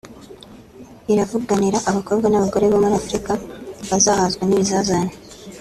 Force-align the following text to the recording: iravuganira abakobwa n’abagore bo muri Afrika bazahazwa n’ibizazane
iravuganira 1.11 1.77
abakobwa 1.89 2.25
n’abagore 2.29 2.65
bo 2.71 2.77
muri 2.83 2.95
Afrika 3.01 3.31
bazahazwa 3.89 4.43
n’ibizazane 4.45 5.13